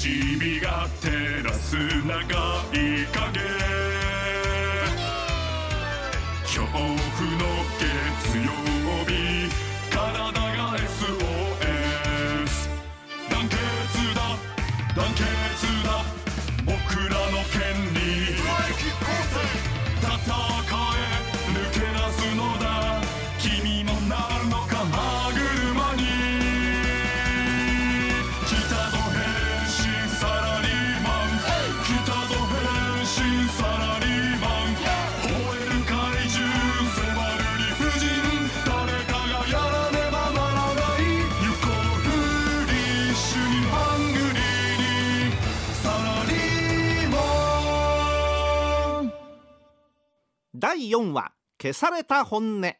[0.00, 0.08] シ
[0.40, 2.24] ビが照らす長
[2.72, 3.59] い影
[50.72, 52.74] 第4話消された本音。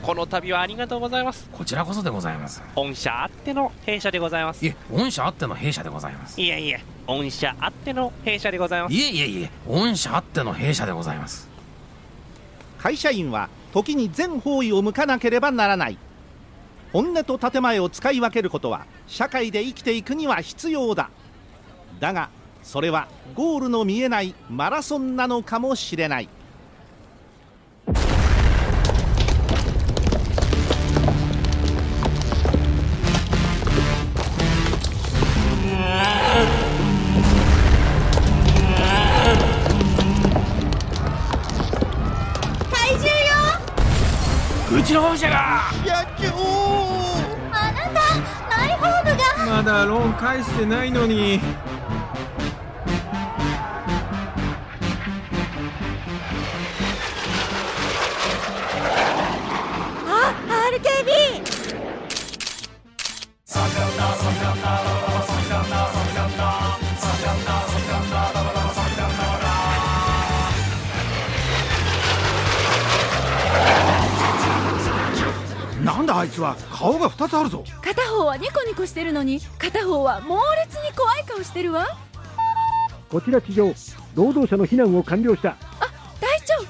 [0.00, 1.50] この度はありがとうございます。
[1.52, 2.62] こちらこそでございます。
[2.74, 4.64] 御社あっての弊社でございます。
[4.64, 6.40] いえ御社あっての弊社でございます。
[6.40, 8.94] いえいえ御社あっての弊社でございます。
[8.94, 11.50] いえいえいえ御社あっての弊社でございます。
[12.78, 15.98] 会社員は時に全方位を向かなければならない
[16.92, 21.10] 本音と建前を使い分けることは社会で生きていくには必要だ。
[22.00, 22.30] だが
[22.62, 26.28] それはゴールの見えないマラソンなのかもしれない。
[42.72, 43.08] 怪獣
[44.76, 44.80] よ。
[44.80, 45.79] うちの本社が
[49.60, 51.38] まだローン返してないのに。
[76.20, 77.64] あいつは顔が2つあるぞ。
[77.80, 81.96] 片方はニコニコしてるのに片方は猛烈に怖い顔してるわ。
[83.08, 83.72] こちら地上
[84.14, 85.56] 労働者の避難を完了した。
[86.20, 86.66] 隊長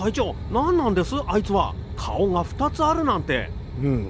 [0.00, 1.16] 隊長何なんです？
[1.26, 1.74] あいつは
[2.08, 3.50] 顔が2つあるなんて。
[3.82, 4.06] うん。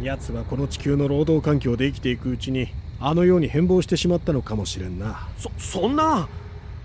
[0.00, 5.28] 奴はこの地球の労働環境で生きていくうちにあのように変貌してしまったのかもしれんな。
[5.36, 6.26] そそんな？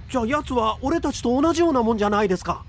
[0.10, 2.66] じゃあ奴は俺たちと同じようなもんじゃないですか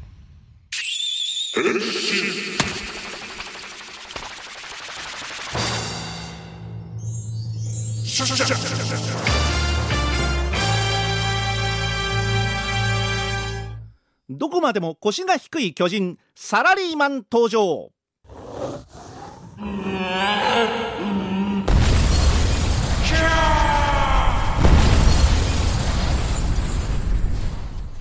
[14.29, 17.93] どこまでも腰が低い巨人サラリーマン登場。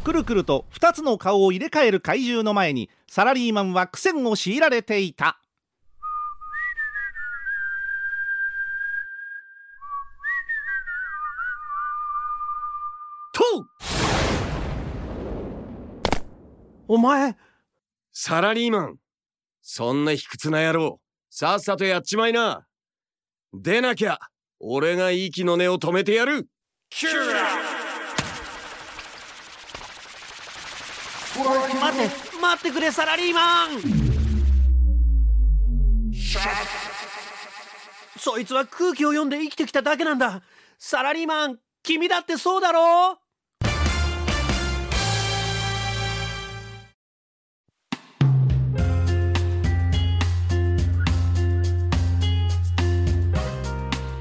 [0.04, 5.40] くるくると2つの顔を入れ替える怪獣の前にサラリーマンは苦戦を強いられていた
[13.32, 13.66] と
[16.96, 17.36] お前
[18.14, 19.00] サラリーマン。
[19.62, 22.66] そんな卑屈な野郎、さっさとやっちまいな。
[23.52, 24.18] 出なきゃ、
[24.62, 26.48] 俺が息の根を止めてやる。
[26.90, 27.16] キュー
[31.82, 33.82] 待って待ってくれサラリーマン
[38.18, 40.44] そいつは空気を読んで生きてきただけなんだ
[40.80, 43.20] サラリーマン君だってそうだろ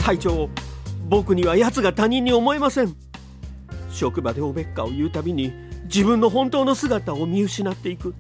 [0.04, 0.50] 隊長
[1.08, 2.94] 僕には奴が他人に思えません。
[3.90, 5.50] 職場でおべっかを言うたびに
[5.84, 8.14] 自分の本当の姿を見失っていく。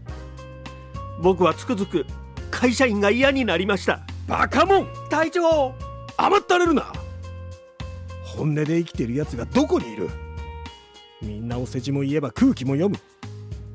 [1.20, 2.06] 僕はつくづく
[2.50, 4.00] 会社員が嫌になりました。
[4.26, 4.86] バカモン！
[5.10, 5.74] 隊長！
[6.16, 6.90] 甘ったれるな！
[8.24, 10.08] 本音で生きてる奴がどこにいる？
[11.20, 12.96] みんなお世辞も言えば空気も読む。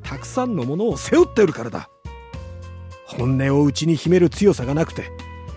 [0.01, 1.91] たくさんのものを背負ってるからだ。
[3.05, 5.11] 本音を内に秘める強さがなくて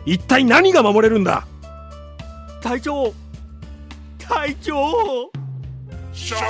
[0.04, 1.46] 一体何が守れるんだ？
[2.62, 3.12] 隊長。
[4.18, 5.30] 隊長。
[6.14, 6.42] サラ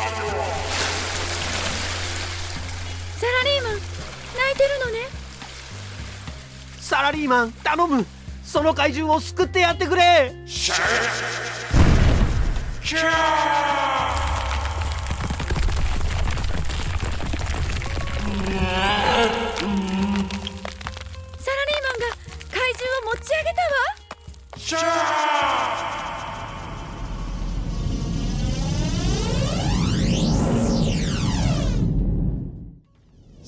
[3.45, 5.09] リーマンいてるのね。
[6.79, 8.05] サラリーマン頼む。
[8.45, 10.03] その怪獣を救ってやってくれ。
[10.03, 10.79] サラ
[12.83, 13.15] リーマン
[21.99, 22.07] が
[22.51, 23.63] 怪獣を持ち上げた
[25.97, 26.02] わ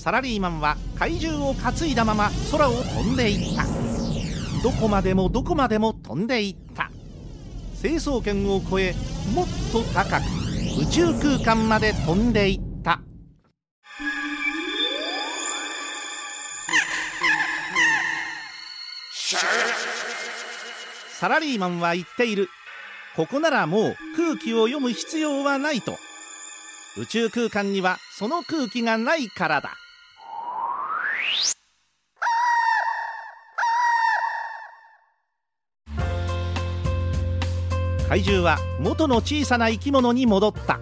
[0.04, 3.64] サラリーマンは怪獣を担いだまま空を飛んでいった。
[4.62, 6.90] どこまでもどこまでも飛んでいった。
[7.74, 8.94] 成層圏を越え
[9.34, 10.24] もっと高く
[10.78, 13.00] 宇宙空間まで飛んでいった。
[21.18, 22.50] サラリーマンは言っている。
[23.16, 25.96] ここならもう空気を読む必要はないと。
[26.98, 29.78] 宇宙空間にはその空気がないからだ。
[38.08, 40.78] 怪獣は元の小さな生き物に戻った。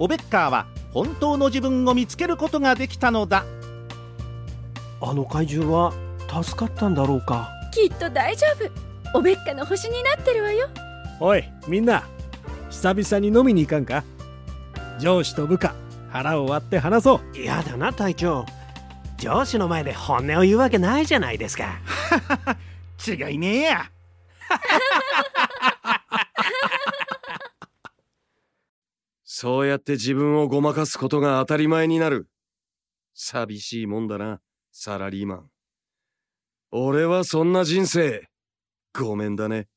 [0.00, 3.44] オベッカーは本当の自分を見つけることができたのだ。
[5.00, 5.92] あの怪獣は
[6.42, 7.50] 助かったんだろうか？
[7.72, 8.46] きっと大丈
[9.12, 9.18] 夫。
[9.18, 10.68] おべっかの星になってるわよ。
[11.20, 12.02] おいみんな。
[12.70, 14.02] 久々に飲みに行かんか？
[14.98, 15.74] 上司と部下
[16.10, 17.38] 腹を割って話そう。
[17.38, 18.44] やだな隊長
[19.18, 21.80] 上司の前で本音を言うわけないじゃないですか
[23.06, 23.90] 違いねえや
[29.24, 32.28] そうやって自分をごまかすことが当たり前になる。
[33.14, 34.40] 寂しいもんだな、
[34.70, 35.50] サラリーマン。
[36.70, 38.28] 俺はそんな人生、
[38.92, 39.68] ごめんだね。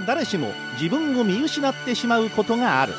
[0.00, 2.94] 誰しも自分を見失ってしまうことがある。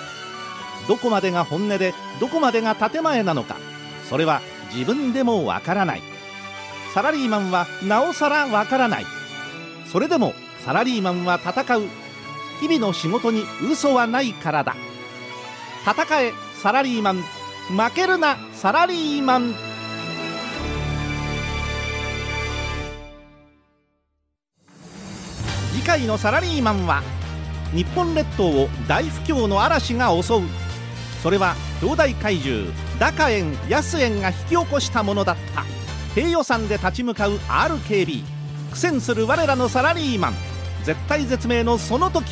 [0.88, 3.58] どこまでが本音でどこまでが建前なのか。
[4.10, 4.42] それは
[4.74, 6.02] 自分でもわからない。
[6.94, 9.06] サラリーマンはなおさらわからない。
[9.92, 10.34] それでも
[10.66, 11.84] サラリーマンは戦う。
[12.60, 14.76] 日々の仕事に嘘はないからだ。
[15.86, 17.24] 戦えサラリーマン。
[17.70, 19.54] 負けるなサラリーマン。
[25.88, 27.02] 回のサラリーマンは
[27.74, 30.42] 日本列島を大不況の嵐が襲う。
[31.24, 32.70] それは兄弟怪獣
[33.00, 35.64] ダカエンヤスエンが引き起こしたものだった。
[36.14, 38.24] 低予算で立ち向かう RKB
[38.72, 40.34] 苦戦する我らのサラリーマン。
[40.84, 42.30] 絶体絶命のその時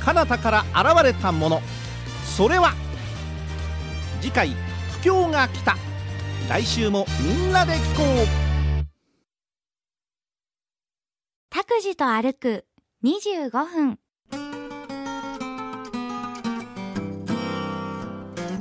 [0.00, 1.62] 彼方から現れたもの。
[2.24, 2.72] それは
[4.22, 4.56] 次回
[5.02, 5.76] 不況が来た。
[6.48, 8.02] 来週もみんなで聞こ
[8.48, 8.51] う。
[11.92, 12.64] 拓司と歩く
[13.04, 13.98] 25分。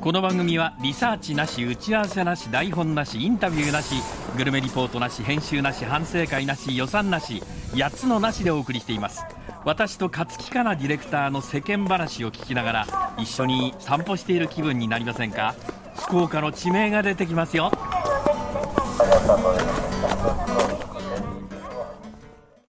[0.01, 3.95] この番組はリサーチなし打ち合わせなし台本なしインタビューなし
[4.35, 9.23] グルメリポートなし編集なし反省会なし予算なし8つのなしでお送りしています。
[9.63, 15.55] 私と勝木かなディレクターの世間話を聞きながら一緒に散歩している気分になりませんか？
[15.95, 17.71] 福岡の地名が出てきますよ。